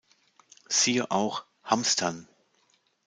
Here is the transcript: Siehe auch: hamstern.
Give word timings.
Siehe 0.67 1.11
auch: 1.11 1.45
hamstern. 1.63 2.27